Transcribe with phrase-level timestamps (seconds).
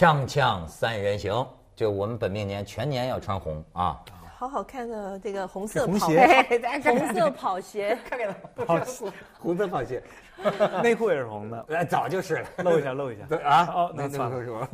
[0.00, 4.02] 锵锵三人行，就我们本命年全年要穿红啊。
[4.34, 6.46] 好好看的这个红色红跑鞋
[6.82, 8.34] 红色跑鞋， 看见了，
[8.66, 8.78] 好
[9.38, 10.02] 红色跑鞋，
[10.82, 12.48] 内裤也是红的，哎，早就是了。
[12.64, 13.26] 露一下露一下。
[13.28, 14.68] 对啊，哦那那算了是吧？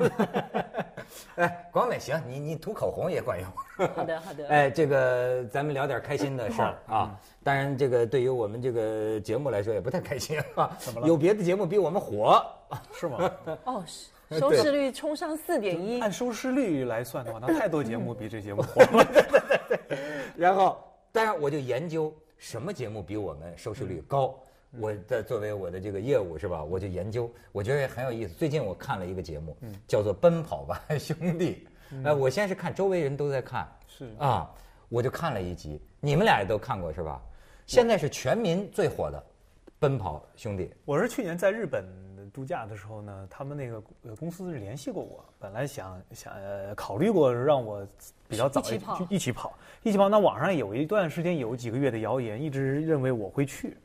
[1.35, 3.89] 哎，广美行，你你涂口红也管用。
[3.97, 4.47] 好的好的。
[4.47, 7.19] 哎，这个咱们聊点开心的事儿啊。
[7.43, 10.71] 当然，这个对于我们这个节目来说也不太开心啊。
[10.79, 12.47] 怎么了有别的节目比我们火？
[12.93, 13.31] 是吗？
[13.65, 19.07] 哦，收收视率冲上四点一，按收视率来算的话，那 太多节目比这节目火了。
[20.37, 24.39] 然后，当然我就研究什么节目比我们收视率高。
[24.79, 28.35] 我的作为我的这个业务是吧，我就研究，我觉得很有意思。
[28.35, 31.67] 最近我看了一个节目，叫做《奔跑吧兄弟》。
[32.07, 34.51] 哎，我先是看周围人都在看，是啊，
[34.89, 35.81] 我就看了一集。
[36.01, 37.23] 你们俩也都看过是吧？
[37.65, 39.19] 现在是全民最火的
[39.79, 40.65] 《奔跑兄弟》。
[40.85, 41.85] 我是去年在日本
[42.37, 47.87] 度假的时候呢，他们那个呃公司是联系过我，本来想想呃考虑过让我
[48.29, 50.07] 比较早一起跑一起跑，一起跑。
[50.11, 53.79] 那网上有一段时间有几个月的谣言，一直认为我会去。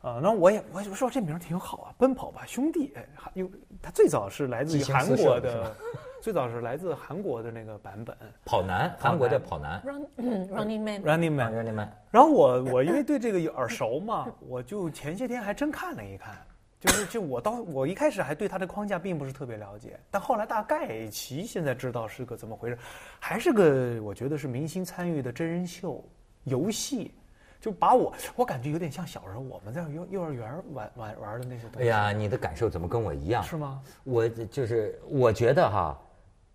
[0.00, 3.50] 啊，那我也我就说这名儿挺好啊，奔跑吧兄弟，哎，还有
[3.82, 5.76] 它最早是来自于韩国的，
[6.22, 9.82] 最早是来自韩国的那个版本跑男，韩国的跑男。
[10.16, 11.92] Running Man，Running Man，Running Man。
[12.10, 16.32] 然后我我因为对这个有耳熟嘛，我就前些天还真看了一看，
[16.80, 22.78] 就是就我到我一开始还对它的框架并不是特别了解，但后来大概其现在知道是个怎么回事，
[23.18, 26.04] 还是个我觉得是明星参与的真人秀
[26.44, 27.12] 游戏。
[27.60, 31.88] 就把我，我感觉有点像小时候我们在幼幼儿园玩玩玩的那些东西。
[31.88, 33.42] 哎呀，你的感受怎么跟我一样？
[33.42, 33.82] 是吗？
[34.04, 36.00] 我就是我觉得哈，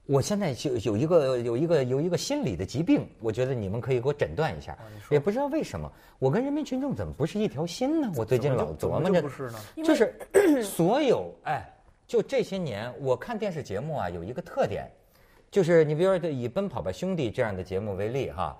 [0.05, 4.77] 我现在就有一个有一个有一个心理的疾病，我觉得你们可以给我诊断一下。
[5.09, 8.11] 也不知道为什么，我跟人民群众怎么不是一条心呢？
[8.15, 9.59] 我最近老琢磨着，就不是呢？
[9.83, 10.13] 就是
[10.61, 11.73] 所有哎，
[12.05, 14.91] 就这些年我看电视节目啊，有一个特点，
[15.49, 18.57] 就是你比如说以《奔跑吧兄弟》这样的节目为例哈，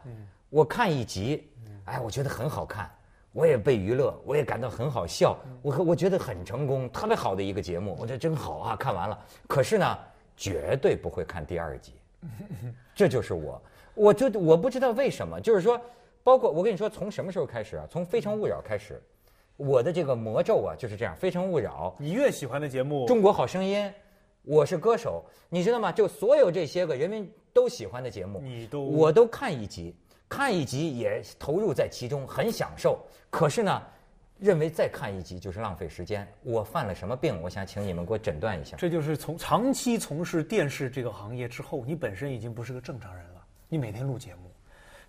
[0.50, 1.50] 我看一集，
[1.86, 2.90] 哎，我觉得很好看。
[3.34, 8.76] 我也被娱乐，我也感到很好笑，我我觉得很成功，特别好的一个节目，我觉得真好啊！
[8.76, 9.98] 看完了，可是呢，
[10.36, 11.94] 绝对不会看第二集，
[12.96, 13.62] 这就是我，
[13.94, 15.80] 我就我不知道为什么，就是说，
[16.24, 17.88] 包括我跟你说，从什么时候开始啊？
[17.90, 19.02] 从《非诚勿扰》开始，
[19.58, 23.92] 我的这个魔咒啊就是这样，《非诚勿扰》你越喜欢的节目，中国好声音，
[24.44, 25.92] 我是歌手，你知道吗？
[25.92, 29.96] 就所有这些个人民都喜欢的节目，你都我都看一集，
[30.28, 33.00] 看一集也投入在其中，很享受。
[33.30, 33.82] 可是呢，
[34.40, 36.28] 认为再看一集就是浪费时间。
[36.42, 37.42] 我犯了什么病？
[37.42, 38.76] 我想请你们给我诊断一下。
[38.78, 43.46] 这就是从长期从事电视这个行业之后，你本身已经不是个正常人了。
[43.70, 44.52] 你每天录节目，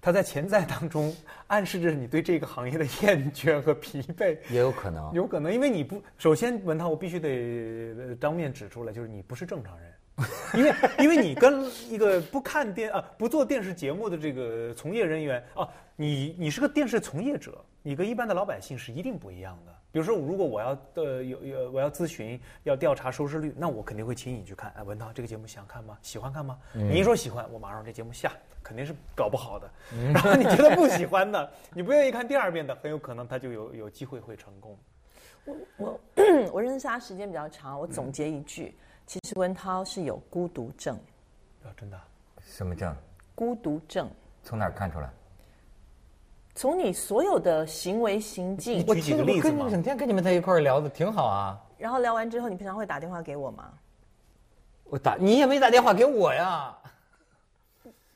[0.01, 1.15] 他在潜在当中
[1.49, 4.39] 暗示着你对这个行业的厌倦和疲惫。
[4.51, 9.93] 也有可能，有可能，因为你不首先文涛，我必须得呃当面指出来，就是你不是正常人，
[10.55, 19.73] 因为因为你跟一个不看电啊不做电视节目的这个从业人员啊，你你是个电视从业者，你跟一般的老百姓是一定不一样的。
[19.93, 24.73] 比如说，如果我要呃有有我要咨询要调查收视率，那我肯定会请你去看。
[24.75, 25.99] 哎，文涛这个节目想看吗？
[26.01, 26.59] 喜欢看吗？
[26.73, 29.71] 你一说喜欢，我马上这节目下，肯定是搞不好的。
[30.15, 34.79] 然后你觉得不喜欢的，你不愿意看第二遍的，很有可能他就有有机会会成功。
[35.45, 36.01] 我我
[36.55, 38.75] 我认识他时间比较长，我总结一句，
[39.07, 40.97] 其实文涛是有孤独症，
[41.63, 42.09] 啊，真的啊。
[42.41, 42.97] 什么症？
[43.35, 44.11] 孤独症。
[44.43, 45.11] 从哪儿看出来？
[46.55, 51.61] 从你所有的行为行径，举几个例子嘛整天跟你们在一块儿聊的挺好啊。
[51.77, 53.73] 然后聊完之后，你平常会打电话给我吗？
[54.85, 56.77] 我打你也没打电话给我呀。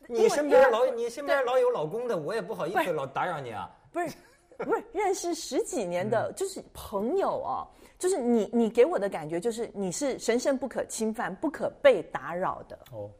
[0.06, 3.68] 你身边老你身边老有老公的，我也不好意思老打扰你啊。
[3.92, 4.16] 不是，
[4.56, 7.66] 不是认识十几年嗯的，就是朋友哦，
[7.98, 13.10] 就是你，你给我的感觉就是你是神圣不可侵犯、不可被打扰的，哦，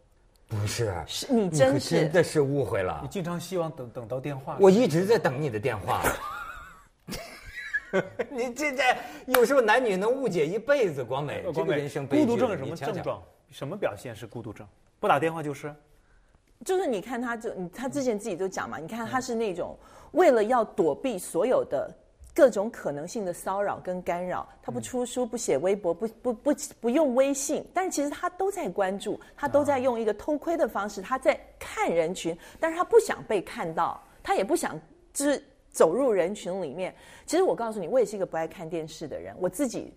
[0.48, 3.08] 不是，是你真是真的是误会了你。
[3.08, 4.56] 经常希望等等到电话。
[4.58, 6.02] 我一直在等你的电话。
[8.30, 8.82] 你这这
[9.26, 13.22] 有时候男女能误解一辈子，光美这个呃光美人生悲剧孤独症是什么症状？
[13.50, 14.66] 什么表现是孤独症？
[14.98, 15.74] 不打电话就是。
[16.64, 19.78] 就是你看他就你他之前自己就讲嘛，你看他是那种
[20.12, 21.94] 为了要躲避所有的
[22.38, 34.80] 各种可能性的骚扰跟干扰，他不出书、不写微博、不不不不用微信，但是其实他都在关注，他都在用一个偷窥的方式，他在看人群，但是他不想被看到，他也不想
[35.12, 35.42] 就是
[35.72, 36.94] 走入人群里面。
[37.26, 39.92] 其实我告诉你，我也是一个不爱看电视的人，我自己。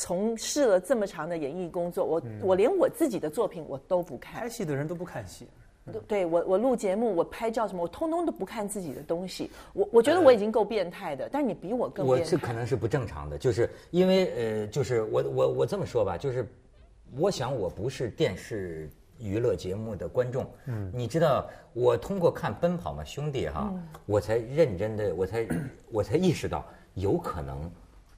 [0.00, 5.48] 从事了这么长的演艺工作，我、我连我自己的作品我都不看拍，戏的人都不看戏，
[5.92, 9.50] 对对我我录节目，我拍照什么，我通通都不看自己的东西。
[9.72, 12.30] 我我觉得我已经够变态的，但是你比我更我变态。
[12.30, 16.46] 这可能是不正常的，就是因为呃，就是我我我这么说吧，就是
[17.16, 18.88] 我想我不是电视
[19.18, 20.46] 娱乐节目的观众。
[20.66, 23.72] 嗯，你知道，我通过看《奔跑吧兄弟》哈，
[24.06, 25.48] 我才认真的，我才
[25.90, 26.64] 我才意识到，
[26.94, 27.70] 有可能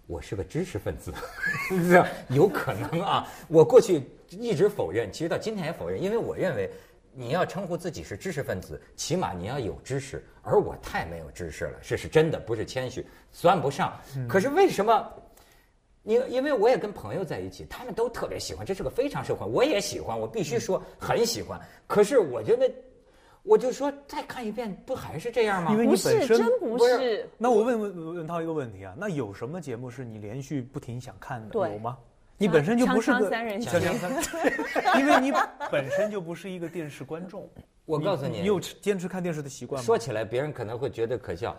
[0.07, 1.13] 我是个知识分子，
[1.69, 2.09] 是吧？
[2.29, 6.71] 有可能啊，我过去一直否认，其实到今天也否认，因为我认为。
[7.13, 13.99] 你要称呼自己是知识分子，起码你要有知识，而我太没有知识了，这是真的，不是谦虚，算不上。
[14.29, 15.13] 可是为什么？
[16.03, 21.61] 你因为我也跟朋友在一起，他们都特别喜欢，这是个非常受欢迎，我也喜欢，我必须说很喜欢。
[21.87, 22.73] 可是我觉得，
[23.43, 25.73] 我就说再看一遍，不还是这样吗？
[25.73, 27.29] 因为你本身真不是。
[27.37, 31.71] 那我问问文涛一个问题啊，那有什么节目是你连续不停想看的？
[31.71, 31.99] 有吗？
[32.41, 35.31] 你本身就不是个三人锵锵三，因为你
[35.71, 37.47] 本身就不是一个电视观众。
[37.85, 39.85] 我告诉你，你有坚持看电视的习惯吗？
[39.85, 41.55] 说起来，别人可能会觉得可笑。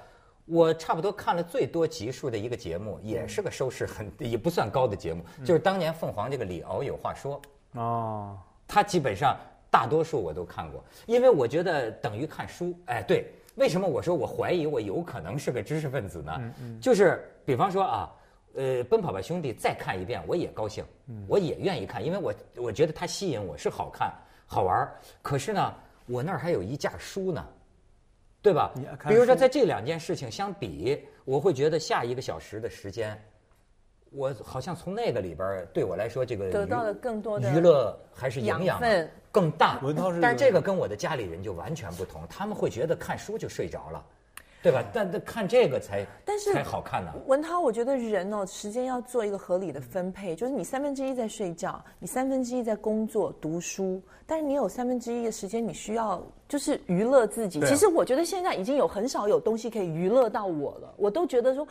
[0.46, 7.40] 我差不多看了最多集数的一个节目，也是个收视很也不算高的节目，就是当年凤凰这个李敖有话说。
[7.74, 8.36] 哦。
[8.68, 9.38] 他基本上
[9.70, 12.74] 大多数我都看过，因为我觉得等于看书。
[12.86, 16.34] 哎，对，为什么我说我怀疑我有可能是个知识分子呢？
[16.40, 16.80] 嗯嗯。
[16.80, 18.12] 就是比方说啊。
[18.56, 20.84] 呃，奔跑吧兄弟再看一遍我也高兴，
[21.28, 24.14] 我也愿意看，因为我我觉得它吸引我是好看
[24.46, 25.74] 好玩可是呢，
[26.06, 27.48] 我那儿还有一架书呢，
[28.42, 28.74] 对吧？
[29.08, 33.18] 比如说在这两件事情相比，我会觉得下一个小时的时间，
[34.12, 38.82] 我好像从那个里边对我来说这个得到了更多的娱乐还是营养
[39.32, 39.80] 更大。
[39.80, 44.06] 文涛是，但是这个跟我的家里人就完全不同，他们会觉得看书就睡着了。
[44.62, 44.84] 对吧？
[44.94, 47.12] 但但看这个才，但是才好看呢。
[47.26, 57.60] 文涛，我觉得人哦，时间要做一个合理的分配，就是你三分之一在睡觉，你三分之一在工作读书，但是你有三分之一的时间，你需要就是娱乐自己。
[57.62, 61.68] 其实我觉得现在已经有很少有东西可以娱乐到我了，我都觉得说，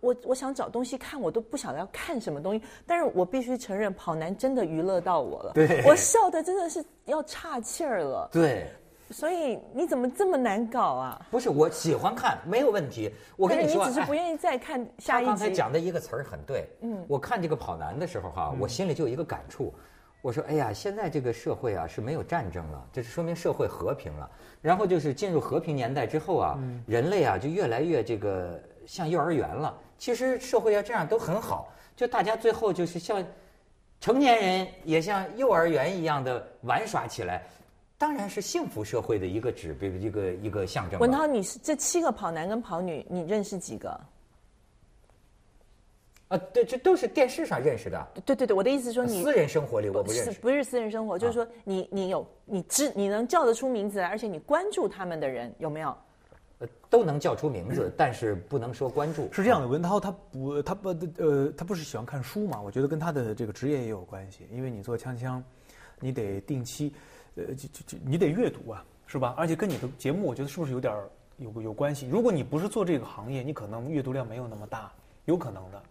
[0.00, 2.62] 我我想找东西看，我都不晓得要看什么东西。
[2.86, 8.70] 但是我必须承认，跑男真的娱乐到我了，对，我笑的真的是要岔气儿了，对。
[9.10, 11.26] 所以你怎么这么难搞啊？
[11.30, 13.14] 不是我喜欢看，没有问题。
[13.36, 15.26] 我跟你说，你只是不愿意再看下一集。
[15.26, 16.68] 他刚才讲的一个词儿很对。
[16.82, 19.72] 嗯，我看这个跑男的时候哈，我心里就有一个感触。
[20.20, 24.28] 我说，哎呀，现在这个社会啊是没有战争了，这是说明社会和平了。
[24.60, 29.74] 然后就是进入和平年代之后啊，人类啊就越来越这个像幼儿园了。
[29.96, 33.24] 其实社会要这样都很好，就大家最后就是像
[34.00, 37.42] 成年人也像幼儿园一样的玩耍起来。
[37.98, 41.00] 当然是幸福社会的一个指标，一个一个象征。
[41.00, 44.00] 文涛，你是这七个跑男跟跑女，你认识几个？
[46.28, 48.06] 啊，对，这都是电视上认识的。
[48.24, 55.96] 对对对，我的意思说你私人生活里我不认识，不是私人生活，就是说你你有你知你能叫得出名字来，而且你关注他们的人有没有？
[56.58, 59.28] 呃，都能叫出名字， 但是不能说关注。
[59.32, 62.60] 是这样的，文涛他不他不呃他不是喜欢看书嘛？
[62.60, 65.42] 我觉得跟他的这个职业也有关系，因为你做锵锵，
[65.98, 66.92] 你得定期。
[67.46, 69.34] 呃，就就就你得阅读啊，是吧？
[69.36, 70.94] 而且跟你的节目，我觉得是不是有点
[71.36, 72.08] 有有关系？
[72.08, 74.92] 如果你不是做这个行业，你可能阅读量没有那么大，
[75.24, 75.82] 有可能的。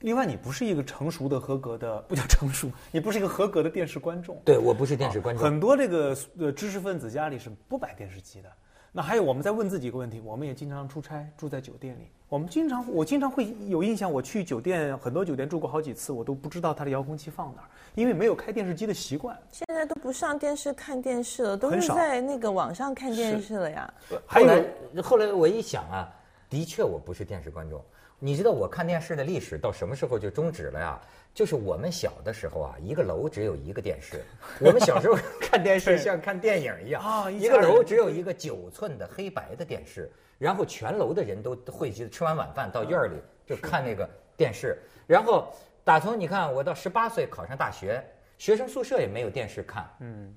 [0.00, 4.40] 另外，你不是一个成熟的、合格的，不叫成熟，你不是一个合格的电视观众。
[4.44, 5.44] 对，我不是电视观众。
[5.44, 8.50] 很多这个呃知识分子家里是不摆电视机的。
[8.92, 12.08] 那还有，我们在问自己一个问题：我们也经常出差，住在酒店里。
[12.28, 19.38] 我们经常，我经常会有印象，我去酒店，很多酒店住过好几次，我都不知道它的遥控器放哪儿，因为没有开电视机的习惯。
[19.52, 23.94] 现在都不上电视看电视了，都是在那个网上看电视了呀。
[24.26, 24.64] 后来，
[25.02, 26.08] 后来我一想啊，
[26.50, 27.82] 的确我不是电视观众。
[28.18, 31.00] 你知道我看电视的历史到什么时候就终止了呀？
[31.32, 34.22] 就是我们小的时候啊，一个楼只有一个电视。
[34.60, 43.14] 我们小时候 看电视像看电影一样啊，一个楼只有一个九寸的黑白的电视，然后全楼的人都汇集吃完晚饭到院儿里
[43.46, 44.76] 就看那个电视。
[45.06, 45.50] 然后
[45.82, 48.04] 打从你看我到十八岁考上大学，
[48.36, 49.88] 学生宿舍也没有电视看。
[50.00, 50.34] 嗯，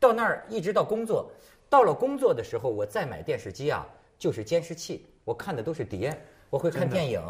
[0.00, 1.30] 到那儿一直到工作，
[1.68, 3.86] 到了工作的时候我再买电视机啊，
[4.16, 6.16] 就是监视器，我看的都是碟，
[6.50, 7.20] 我会看电影、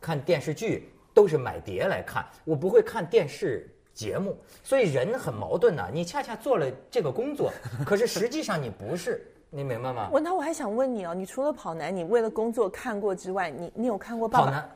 [0.00, 0.90] 看电视剧。
[1.14, 5.88] 都是买碟来看，我不会看电视节目，所以人很矛盾呐。
[5.92, 7.52] 你恰恰做了这个工作，
[7.86, 10.10] 可是实际上你不是，你明白吗？
[10.10, 14.68] 文涛，我还想问你哦，你除了跑男，你为了工作看过之外，你你有看过跑男？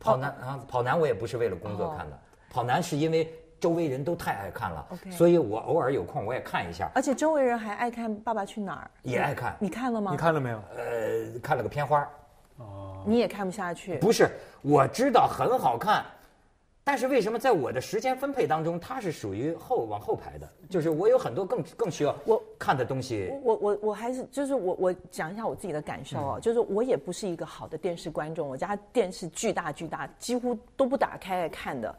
[0.00, 2.18] 跑男啊，跑男我也不是为了工作看的，
[2.50, 6.90] 跑男是因为周围人都太爱看了，所以我偶尔有空我也看一下。
[6.94, 9.54] 而且周围人还爱看《爸爸去哪儿》，也爱看。
[9.60, 10.10] 你看了吗？
[10.10, 10.56] 你看了没有？
[10.76, 12.00] 呃，看了个片花。
[12.56, 13.96] 哦你也看不下去？
[13.96, 14.28] 不是，
[14.60, 16.04] 我知道很好看，
[16.84, 20.46] 但是为什么在我的时间分配当中，它是属于后往后排的？
[20.68, 23.32] 就是我有很多更更需要我看的东西。
[23.42, 31.94] 我我我还是就是我我讲一下我自己的感受哦，就是我也不是一个好的电视观众，我家电视巨大巨大，几乎都不打开来看的。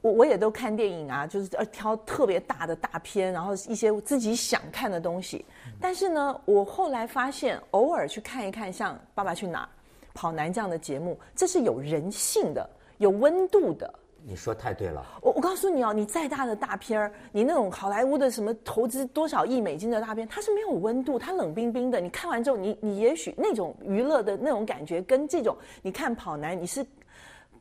[0.00, 5.44] 我我也都看电影啊，就是呃挑特别大的大片，然后一些自己想看的东西。
[5.80, 9.64] 但是呢，我后来发现，偶尔去看一看像《爸爸去哪儿》
[10.14, 13.92] 《跑男》这样的节目，这是有人性的、有温度的。
[14.24, 22.00] 你说太对了，我我告诉你哦，你再大的大片儿，你那种好莱坞的什么投资多少亿美金的大片，它是没有温度，它冷冰冰的。
[22.00, 26.84] 你看完之后，你你也许那种娱乐的那种感觉，跟这种你看跑男，你是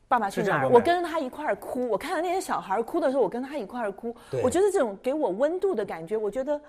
[0.08, 4.16] 爸爸去哪儿，我跟着他一块儿哭，我看到那些小孩儿哭的时候，我跟他一块儿哭。
[4.44, 6.60] 我觉得这种给我温度的感觉，我觉得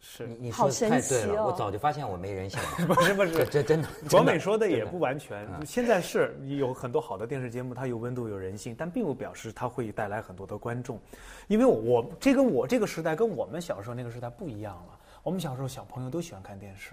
[0.00, 2.86] 是你你好说太对了，神奇哦我早就发现我没人性 了。
[2.86, 10.98] 不是不是这这真的， 广美说的也不完全，现在是有很多好的电视节目，它有温度有人性，但并不表示它会带来很多的观众，
[11.46, 14.98] 因为我我这跟我这个时代跟我们小时候那个时代不一样了。
[15.22, 16.92] 我们小时候小朋友都喜欢看电视，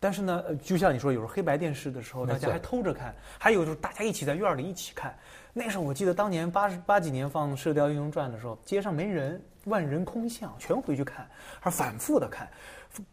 [0.00, 5.16] 但是呢，呃就像你说，有时候黑白电视的时候，大家还偷着看，还有就是大家一起在院儿里一起看。
[5.52, 11.28] 那时候我记得当年八十八几年放《射雕英雄传》的时候，街上没人，万人空巷，全回去看，
[11.58, 12.48] 还反复的看。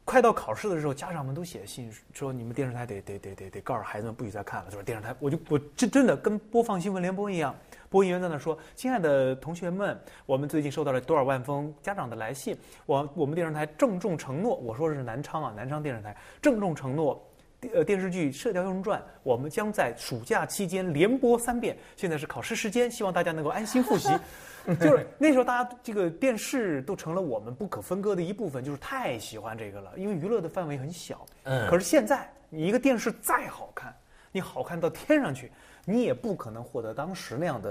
[0.04, 7.54] 快到考试的时候，家长们都写信说：“你们电视台得得得得得告诉孩子们不许再看了。”就是电视台，我就我真真的跟播放新闻联播一样，
[7.96, 12.54] 播音员在那说：“亲爱的同学们，我们最近收到了多少万封家长的来信，
[12.86, 17.26] 我我们电视台郑重承诺，我说的是南昌啊，南昌电视台郑重承诺。”
[17.74, 21.78] 呃，电视剧《射雕英雄传》，我们将在暑假期间连播三遍。
[21.96, 24.10] 现在是考试时间，希望大家能够安心复习。
[24.78, 31.26] 就是那时候，大家这个电视都成了我们不可分割的一部分，就是太喜欢这个了，因为娱乐的范围很小。
[31.44, 33.96] 嗯可是现在，你一个电视再好看，
[34.34, 35.50] 你好看到天上去，
[35.86, 37.70] 你也不可能获得当时那样的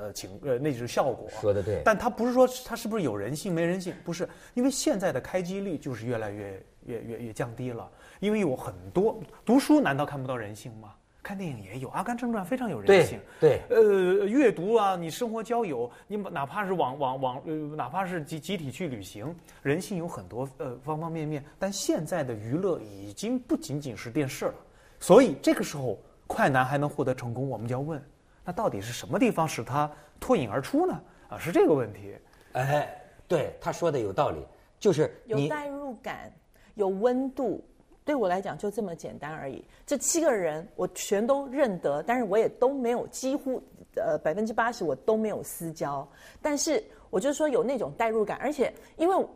[0.00, 1.28] 呃情呃那种效果。
[1.40, 10.94] 说的对但它不是说它是不是有人性没人性，不是，因为现在的开机率就是越来越越越越降低了，因为有很多读书难道看不到人性吗？
[11.22, 13.18] 看电影也有，《阿甘正传》非常有人对性。
[13.40, 21.44] 对，呃，阅读啊，你生活交友，你哪怕是网网网呃，哪怕是集集体去旅行，人性有很多呃方方面面。
[21.58, 24.54] 但现在的娱乐已经不仅仅是电视了，
[25.00, 28.02] 所以这个时候快男还能获得成功，我们就要问，
[28.44, 31.00] 那到底是什么地方使他脱颖而出呢？
[31.28, 32.16] 啊，是这个问题。
[32.52, 34.44] 哎，对，他说的有道理，
[34.78, 36.32] 就是有代入感，
[36.74, 37.64] 有温度。
[38.04, 39.64] 对我来讲就这么简单而已。
[39.84, 43.60] 这七个人我全都认得，但是我也都没有几乎
[43.96, 46.08] 呃百分之八十我都没有私交。
[46.40, 49.26] 但是我就说有那种代入感，而且因为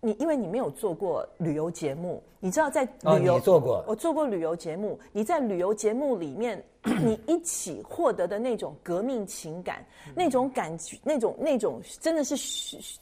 [0.00, 12.34] 你因为你没有做过旅游节目，你知道在哦旅游、你做过我做过旅游节目，你在旅游节目里面， 你一起获得的那种革命情感，那种感觉，那种那种真的是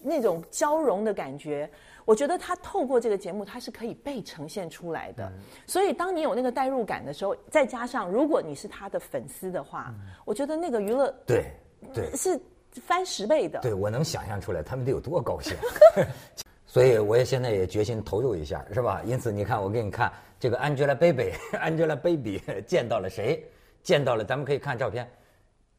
[0.01, 1.71] 那种交融的感觉。
[2.05, 5.31] 我觉得他透过这个节目，它是可以被呈现出来的。
[5.67, 11.45] 所以，当你有那个代入感的时候，再加上如果你是他的粉丝的话，我觉得那个娱乐对
[11.93, 12.41] 对是
[12.73, 13.61] 翻十倍的。
[13.61, 15.55] 对，我能想象出来他们得有多高兴。
[16.79, 19.03] 所以我也现在也决心投入一下，是吧？
[19.05, 23.45] 因此你看，我给你看这个 Angelababy，Angelababy 见到了谁？
[23.83, 25.11] 见到了，咱们可以看照片。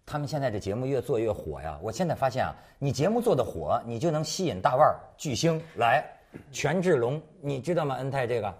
[0.06, 1.80] 他们现在这节目越做越火呀！
[1.82, 6.04] 我现在发现啊，你节目做的火，你就能吸引大腕儿巨星来。
[6.52, 7.96] 权志龙，你知道吗？
[7.96, 8.54] 恩泰这个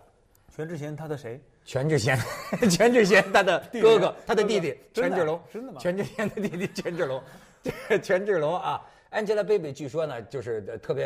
[0.56, 1.42] 全智贤他的谁？
[1.66, 2.18] 全智贤，
[2.72, 7.22] 全智贤他的哥哥，他的弟弟权志龙，真的吗全智贤的弟弟权志龙，
[7.62, 8.82] 这个权志龙啊
[9.12, 11.06] ，Angelababy 据说呢，就是呃特别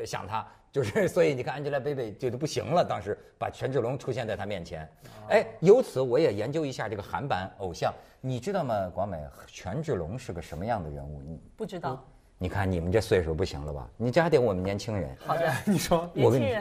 [0.00, 4.88] 呃想他， 就是所以你看 Angelababy 就都不行了，当时把权志龙出现在他面前，
[5.28, 8.90] 哎，由此我也研究一下这个韩版偶像，你知道吗？
[8.94, 11.22] 广美，权志龙是个什么样的人物？
[11.22, 12.04] 你不知道，
[12.38, 13.88] 你看你们这岁数不行了吧？
[13.96, 15.14] 你这还得我们年轻人。
[15.18, 16.56] 好的， 你说我跟你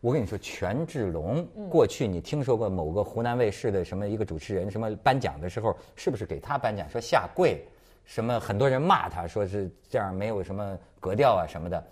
[0.00, 7.64] 我跟你说，权志龙，过去你听说过某个湖南卫视的什么一个主持人什么颁奖的时候，是不是给他颁奖说下跪？
[8.12, 11.82] 什么很多人骂他说是这样没有什么格调啊什么的。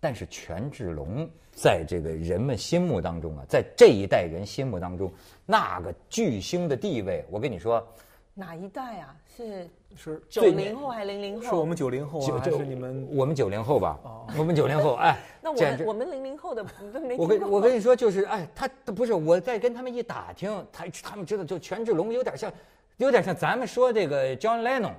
[0.00, 5.12] 但是权志龙在这个人们心目当中啊，在这一代人心目当中，
[5.46, 7.86] 那个巨星的地位，我跟你说，
[8.34, 9.14] 哪一代啊？
[9.36, 11.42] 是是九最零后还是零零后？
[11.42, 13.06] 是我们九零后啊，还是你们？
[13.08, 13.96] 我们九零后吧，
[14.36, 17.38] 我们九零后，哎， 那我们我们零零后的都没我听过。
[17.38, 22.52] 跟我跟你说，就是哎，他不是我在跟他们一打听，他他们知道，就权志龙有点像，
[22.96, 24.92] 有点像咱们说这个 John Lennon，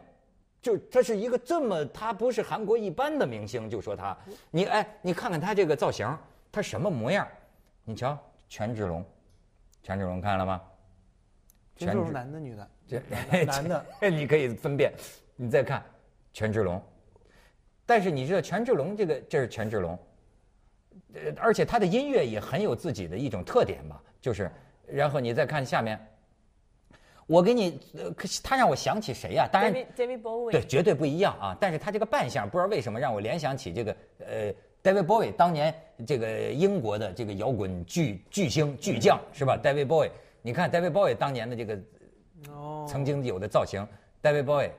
[0.61, 4.17] 就他是一个这么，他不是韩国一般的明星，就说他，
[4.51, 6.05] 你哎，你看看他这个造型，
[6.51, 7.27] 他什么模样？
[7.83, 9.05] 你瞧，权志龙，
[9.81, 10.61] 权志龙看了吗？
[11.75, 12.69] 全是男的女的？
[12.89, 14.91] 这男男的， 你可以分辨。
[15.37, 15.81] 你再看
[16.33, 16.83] 权志龙，
[17.85, 19.97] 但是你知道权志龙这个这是权志龙，
[21.13, 24.51] 呃，而且他的音乐也很有自己的一种特点吧，就是，
[24.85, 25.97] 然后你再看下面，
[27.29, 31.55] 我给你，呃，可是他让我想起谁呀、当然 David David Bowie，对，绝对不一样啊！
[31.61, 35.71] 但是他这个扮相，不知道为什么让我联想起这个呃，David Bowie 当年
[36.07, 40.09] 这个英国的这个摇滚巨巨星巨匠是吧？David Bowie，
[40.41, 41.79] 你看 David Bowie 当年的这个
[42.49, 43.87] 哦，曾经有的造型
[44.23, 44.71] ，David Bowie，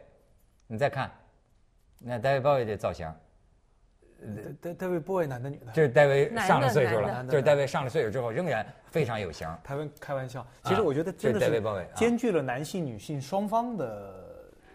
[0.67, 1.09] 你再看，
[2.01, 3.09] 那 David Bowie 这造型，
[4.61, 5.73] 戴戴维 boy 男的女的？
[5.73, 9.49] 这是戴维上了岁数了，就是戴维上了岁数之后仍然非常有型。
[9.65, 11.63] 台湾开玩笑，其实我觉得真的是
[11.95, 14.15] 兼具了男性、女性双方的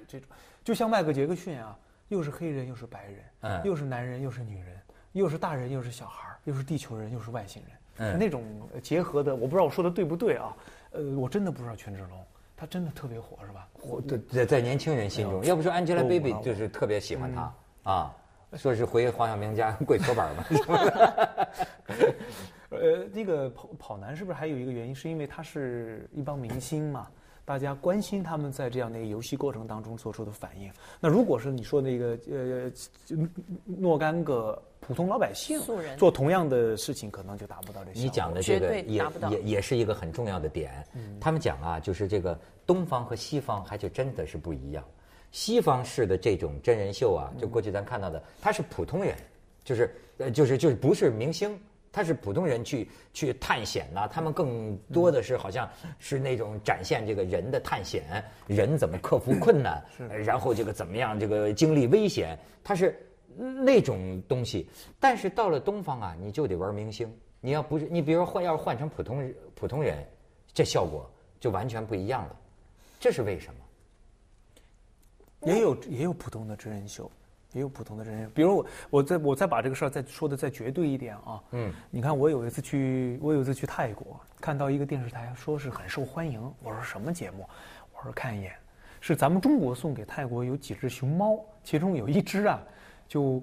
[0.08, 0.28] 这种，
[0.64, 4.80] 就像迈克杰克逊啊，又是黑人又是白人，嗯又是男人又是女人，
[5.14, 8.44] 又是大人又是小孩，又是地球人又是外星人，嗯那种
[8.82, 10.56] 结合的，我不知道我说的对不对啊？
[10.92, 12.26] 呃，我真的不知道权志龙，
[12.56, 13.68] 他真的特别火是吧？
[13.74, 18.16] 火对，在在年轻人心中，要不说 Angelababy 就是特别喜欢他嗯啊，
[18.58, 20.46] 说是回黄晓明家跪搓板嘛。
[22.70, 27.08] 呃，那个跑跑男是不是还有一个原因，是因为他是一帮明星嘛？
[27.46, 30.70] 大家关心他们在这样的一个游戏过程当中做出的反应。
[31.00, 32.72] 那如果是你说那个呃
[33.80, 37.92] 若干个普通老百姓素人做同样的事情，可能就达不到这。
[37.94, 40.84] 你讲的这个也也也是一个很重要的点。
[41.22, 44.84] 他们讲啊，就是这个东方和西方还就真的是不一样。
[45.36, 49.14] 西方式的这种真人秀啊，就过去咱看到的，他是普通人，
[49.66, 51.60] 就是呃就是就是不是明星。
[51.92, 62.98] 他是普通人去去探险呐、他们更多的是好像是那种展现这个人的探险，人怎么克服困难，呃然后这个怎么样这个经历危险，他是
[63.36, 64.70] 那种东西。
[65.02, 67.14] 但是到了东方啊，你就得玩明星。
[67.42, 69.98] 你要不是你，比如说换，要是换成普通人普通人，
[70.54, 71.10] 这效果
[71.42, 72.36] 就完全不一样了。
[73.02, 73.60] 这是为什么？
[75.46, 77.10] 也有也有普通的真人秀，
[77.54, 78.32] 也有普通的真人秀。
[78.34, 87.48] 比如我我再我再把这个事儿再说的再绝对一点啊，嗯，你看我有一次去我有一次去泰国，看到一个电视台说是很受欢迎，我说什么节目？
[87.96, 88.54] 我说看一眼，
[89.00, 92.60] 是咱们中国送给泰国有几只熊猫，其中有一只啊，
[93.08, 93.42] 就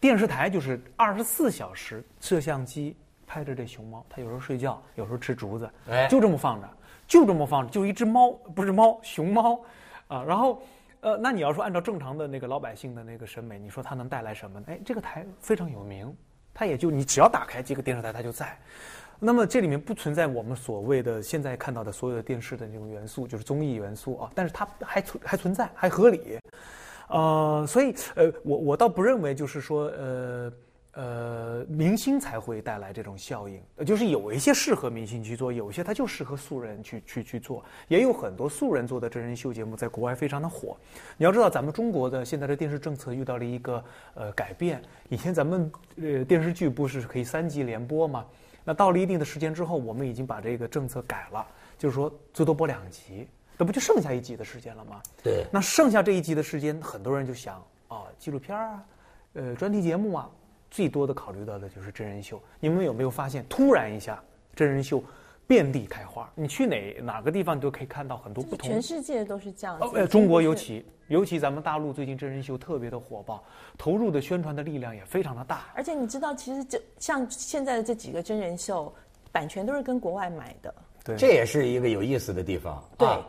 [0.00, 6.68] 电视台就是二十四小时摄像机拍着这熊猫，它有时候睡觉，有时候吃竹子，哎就这么放着，
[7.06, 9.60] 就这么放着，就一只猫，不是猫，熊猫，
[10.06, 10.62] 啊，然后。
[11.00, 14.66] 呃，那你要说按照正常的那个老百姓的那个审美，你说它能带来什么呢？
[14.68, 16.12] 哎，这个台非常有名，
[16.52, 18.58] 它也就你只要打开这个电视台，它就在。
[19.20, 26.38] 那么这里面不存在我们所谓的现在看到的所有的电视的那种元素，就是综艺元素啊，但是它还存还存在，还合理。
[27.08, 30.52] 呃，所以呃，我我倒不认为就是说呃
[30.92, 40.76] 呃，明星才会带来这种效应，呃就是有一些适合明星去做，有一些它就适合素人去去去做，也有很多素人做的真人秀节目在国外非常的火。
[41.16, 48.26] 你要知道，咱们中国的现在的电视政策遇到了一个呃改变，以前咱们呃电视剧不是可以三集连播吗？
[48.64, 51.46] 那到了一定的时间之后，我们已经把这个政策改了，
[51.78, 55.00] 就是说最多播两集，那不就剩下一集的时间了吗？
[55.22, 58.84] 对那剩下这一集的时间，很多人就想啊，纪录片啊，
[59.34, 60.28] 呃，专题节目啊，
[60.70, 62.40] 最多的考虑到的就是真人秀。
[62.60, 64.22] 你们有没有发现，突然一下，
[64.54, 65.02] 真人秀
[65.46, 66.30] 遍地开花？
[66.34, 69.78] 你去哪哪个地方，你都可以看到很多不同全世界都是这样。
[69.94, 73.42] 呃，中国尤其尤其咱们大陆最近真人秀特别的火爆，
[73.78, 75.66] 投入的宣传的力量也非常的大。
[75.74, 78.92] 而且你知道，其实这像现在的这几个真人秀，
[79.32, 80.74] 版权都是跟国外买的。
[81.02, 82.86] 对，这也是一个有意思的地方。
[82.98, 83.26] 对啊，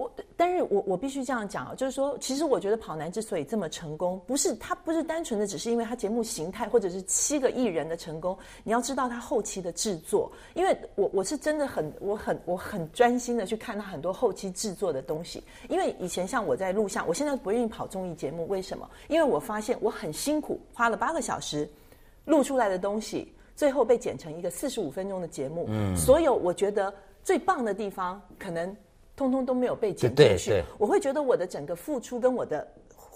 [0.00, 18.88] 我，但是我我必须这样讲啊，就是说，其实我觉得跑男之所以这么成功，不是他不是单纯的只是因为他节目形态或者是七个艺人的成功，你要知道他后期的制作，因为我我是真的很我很我很专心的去看他很多后期制作的东西，因为以前像我在录像，我现在不愿意跑综艺节目，为什么？
[19.08, 21.68] 因为我发现我很辛苦，花了八个小时
[22.24, 28.74] 录出来的东西，最后被剪成一个四十五分钟的节目，嗯，所有我觉得最棒的地方，可能
[29.20, 30.64] 通通都没有被减进去。
[30.78, 32.66] 我会觉得我的整个付出跟我的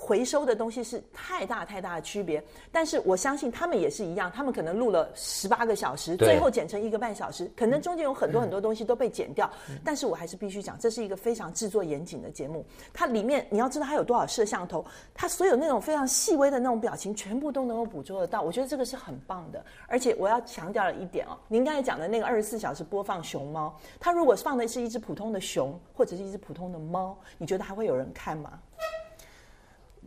[0.04, 2.42] 回收的东西是太大太大的区别。
[2.70, 9.50] 但是我相信他们也是一样，他们可能录了十八个小时，最后剪成一个半小时，可能中间有很多很多东西都被剪掉。
[9.82, 12.66] 但是我还是必须讲，这是一个非常制作严谨的节目。
[12.92, 18.42] 它里面你要知道它有多少摄像头，它所有那种非常细微的那种表情，全部都能够捕捉得到。
[18.42, 19.64] 我觉得这个是很棒的。
[19.88, 28.58] 而且我要强调了一点哦，您刚才讲的那个二十四小时播放熊猫，它如果放的是一只普通的熊或者是一只普通的猫，你觉得还会有人看吗？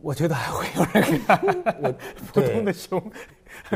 [0.00, 1.40] 我觉得还会有人看。
[1.82, 1.92] 我
[2.32, 3.02] 普通的熊。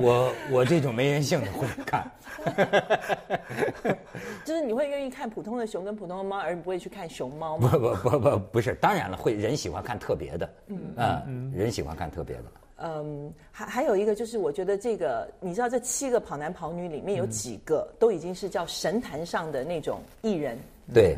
[0.01, 2.09] 我我这种没人性的会看。
[4.45, 7.71] 就是你会愿意看普通的熊跟普通的猫，而不会去看熊猫不吗？
[8.03, 10.55] 不不不不是，当然了，会人喜欢看特别的，
[10.97, 11.53] 嗯。
[11.55, 12.45] 人喜欢看特别的。
[12.85, 20.59] 嗯，还还有一个就是，我觉得这个，你知道这七个跑男跑女里面有几个都已经是叫神坛上的那种艺人，
[20.93, 21.17] 对，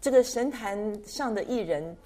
[0.00, 1.96] 这个神坛上的艺人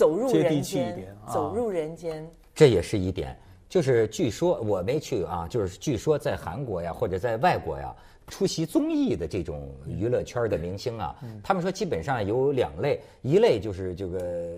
[0.00, 2.26] 走入人间走入人间。
[2.54, 7.94] 这也是一点，就是据说我没去啊，就是据说在韩国呀或者在外国呀。
[8.28, 14.56] 出席综艺的这种娱乐圈的明星啊，他们说基本上有两类，一类就是这个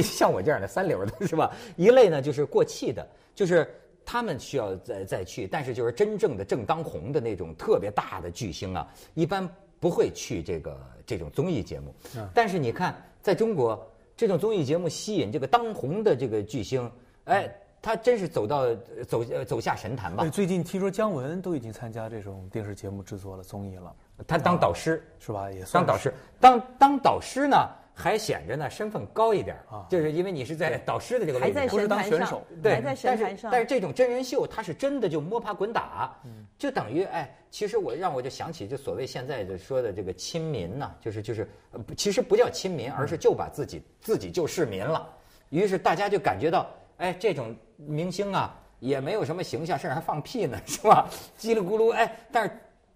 [0.00, 1.52] 像我这样的三流的是吧？
[1.76, 3.68] 一类呢就是过气的，就是
[4.04, 9.48] 他们需要再再去，但是就是真正的正当红的那种特别大的巨星啊，一般
[9.80, 11.92] 不会去这个这种综艺节目。
[12.32, 13.84] 但是你看，在中国
[14.18, 16.90] 这种综艺节目吸引这个当红的这个巨星，
[17.24, 17.48] 哎。
[17.80, 18.74] 他真是走到
[19.06, 20.28] 走呃走下神坛吧哎？
[20.28, 23.94] 最近听说姜文都已经参加这种电视节目制作了综艺了，
[24.26, 25.48] 他当导师是吧？
[25.48, 27.56] 也算当导师，当当导师呢，
[28.00, 33.50] 还显着呢身份高一点儿就是因为你是在导师的这个位置不是当选手，对，还在神但坛上。
[33.50, 36.16] 是但是这种真人秀，它是真的就摸爬滚打，
[36.56, 41.48] 就等于哎，其实我让我就想起就所谓现在就说的这个亲民呐、就是就是，
[41.96, 45.12] 其实不叫亲民，而是就把自己自己就市民了。
[45.50, 51.08] 于是大家就感觉到，哎，这种明星啊，也没有什么形象，甚至还放屁呢，是吧？
[51.36, 52.52] 叽里咕噜，哎，但是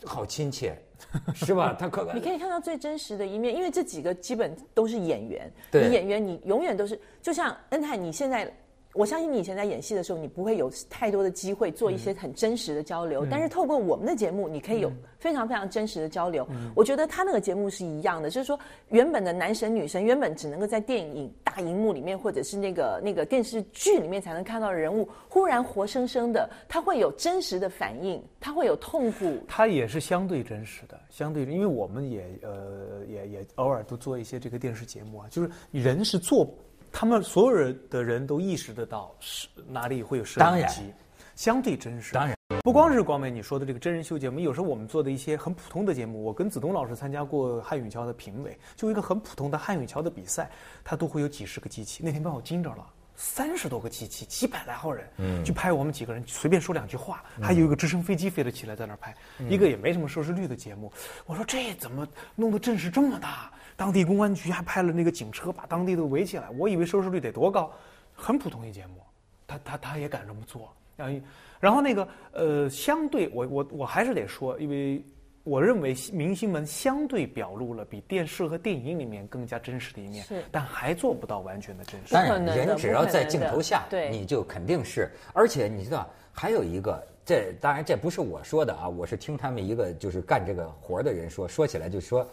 [0.07, 0.77] 好亲切，
[1.35, 1.77] 是吧？
[1.79, 5.53] 他可你可以看到最真实的一面，因为这几个基本都是演员。
[5.71, 8.53] 对你演员，你永远都是就像恩泰，你现在。
[8.95, 13.27] 我相信你以前在演戏的时候，你不会有太多的机会做一些很真实的交流。
[13.31, 16.47] 但是透过我们的节目，你可以有非常非常真实的交流。
[16.75, 18.59] 我觉得他那个节目是一样的，就是说
[18.91, 36.47] 原本的男神女神，原本只能够在电影大荧幕里面或者是那个那个电视剧里面才能看到的人物，忽然活生生的，他会有真实的反应，他会有痛苦，他也是相对真实的，相对，因为我们也呃也也偶尔都做一些这个电视节目啊，就是人是做，
[36.93, 40.93] 他们所有人的人都意识得到是哪里会有摄影机，
[41.35, 42.13] 相对真实。
[42.13, 50.51] 当然，不光是光美你说的这个真人秀节目，有时候我们做的一些很普通的节目，我跟子东老师参加过汉语桥的评委，就一个很普通的汉语桥的比赛，
[50.85, 52.03] 他都会有几十个机器。
[52.05, 52.87] 那天把我惊着了。
[53.15, 59.15] 三十多个机器，几百来号人，嗯，去拍我们几个人随便说两句话，还有一个直升飞机飞了起来在那儿拍，
[59.51, 60.91] 一个也没什么收视率的节目。
[61.27, 63.53] 我说这怎么弄得阵势这么大？
[63.83, 67.69] 当地公安局还派了那个警车把当地都围起来，我以为收视率得多高，
[68.15, 69.03] 很普通一节目，
[69.45, 71.21] 他他他也敢这么做，然后
[71.59, 75.05] 然后那个呃，相对我我我还是得说，因为
[75.43, 82.15] 我认为明星们相对表露了比电视和电影里面更加真实的一面，但还做不到完全的真实。
[82.15, 85.11] 当然，不可能的人只要在镜头下，对你就肯定是。
[85.33, 92.25] 而且你知道，还有一个，这当然这不是我说的啊，我是听他们一个就是干这个活儿的人说，说起来就说，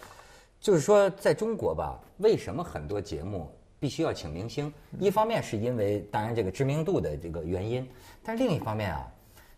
[0.60, 4.72] 就是说在中国吧，为什么很多节目必须要请明星？
[5.00, 7.90] 一方面是因为当然这个知名度的这个原因，
[8.24, 9.08] 但另一方面啊，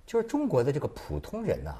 [0.06, 1.76] 就是中国的这个普通人呐、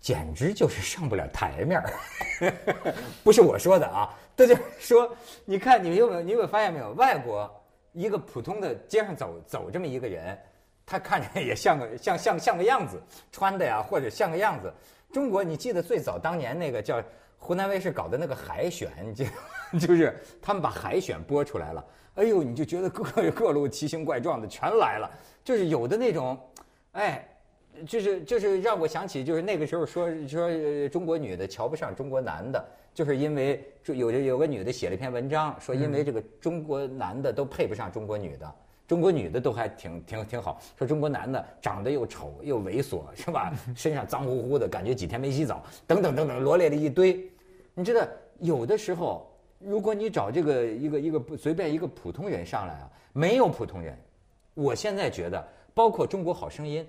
[0.00, 5.08] 简直就是上不了台面儿， 不是我说的啊，这就是说，
[5.44, 7.48] 你看你们有没有你有没有发现没有，外国
[7.92, 10.36] 一个普通的街上走走这么一个人，
[10.84, 14.72] 他看着也像个像像像个样子，穿的呀或者像个样子。
[15.12, 17.02] 中国你记得最早当年那个叫
[17.40, 19.30] 湖南卫视搞的那个海选， 你记得
[19.80, 25.10] 就是他们把海选播出来了，哎呦你就觉得各各路奇形怪状的全来了，
[25.42, 26.38] 就是有的那种，
[26.92, 27.26] 哎。
[27.86, 38.54] 就是就是让我想起，就是那个时候说说中国女的瞧不上中国男的，就是因为有有个女的写了一篇文章，说因为这个中国男的都配不上中国女的，
[38.90, 43.52] 中国女的都还挺挺挺好，说中国男的长得又丑又猥琐是吧？
[43.76, 47.24] 身上脏乎乎的，感觉几天没洗澡，等等等等，罗列了一堆。
[47.72, 48.04] 你知道
[48.40, 53.96] 有的时候，如果你找这个一个一个不随便一个普通人上来啊，没有普通人。
[54.54, 56.82] 我现在觉得，包括《中国好声音》。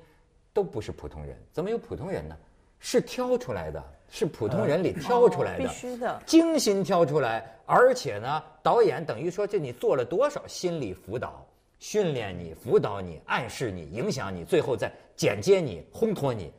[0.54, 2.36] 都不是普通人，怎么有普通人呢？
[2.80, 6.22] 是挑出来的，是普通人里挑出来的，必须的。
[6.26, 11.46] 精心挑出来，而且呢，导演等于说，这你做了多少心理辅导、
[11.82, 16.54] 训练你、辅导你、暗示你、影响你，最后再剪接你、烘托你，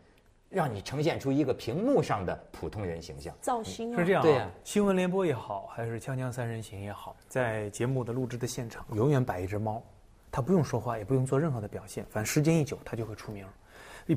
[0.50, 3.32] 让你呈现出一个屏幕上的普通人形象。
[3.40, 9.80] 造型啊，是这样、啊，对呀新闻联播也好，还是《锵锵三人行》也好，在节目的录制的现场，永远摆一只猫，
[10.28, 13.46] 它不用说话，也不用做任何的表现，反正时间一久，它就会出名。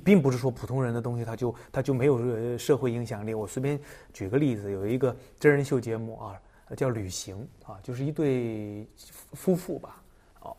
[0.04, 3.36] 并不是说普通人的东西，它就它就没有呃社会影响力。
[3.36, 3.80] 我随便
[4.12, 6.42] 举个例子，有一个真人秀节目啊，
[6.76, 8.88] 叫《旅行》啊，就是一对
[9.34, 10.02] 夫妇吧，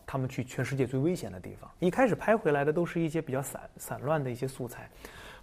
[0.07, 1.71] 他们去全世界最危险的地方。
[1.79, 4.89] 一开始拍回来的都是一些比较散散乱的一些素材，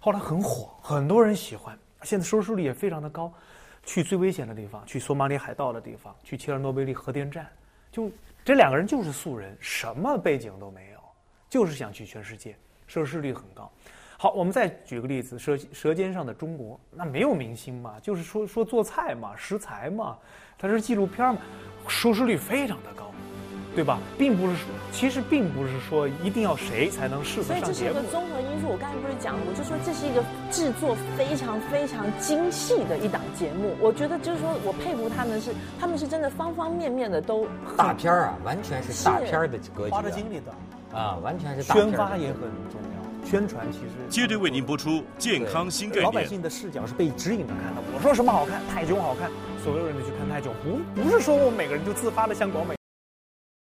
[0.00, 3.32] 后来很火，很多人喜欢，现在收视率也非常的高。
[3.86, 7.46] 去最危险的地方，去索马里海盗的地方，去切尔诺贝利核电站，
[7.92, 8.10] 就
[8.42, 10.98] 这两个人就是素人，什么背景都没有，
[11.50, 12.56] 就是想去全世界。
[12.86, 13.70] 收视率很高，
[14.18, 20.18] 好，我们再举个例子，《舌舌尖上的中国》，那没有明星嘛，就是说说做菜嘛，食材嘛，
[20.58, 21.40] 它是纪录片嘛，
[21.88, 23.10] 收视率非常的高，
[23.74, 23.98] 对吧？
[24.16, 28.10] 并不是说，其实并不是说一定要谁才能适合所以上节目这是一个。
[28.10, 28.64] 综合因素。
[28.64, 33.76] 我刚才不是讲了，我就说这是一个制作非常非常精细的一档节目。
[33.78, 42.40] 我觉得就是说我佩服他们是，他们是真的方方面面的都大片儿啊，完全是大片儿的格局花的啊精力的，啊，完全是大片宣发也很
[42.72, 46.04] 重要，宣传其实接着为您播出健康新概念。
[46.04, 47.82] 老百姓的视角是被指引着看的。
[47.94, 49.30] 我说什么好看，泰囧好看，
[49.62, 52.74] 所有人都去看泰囧，不不是说我们每个人就自发的像广美。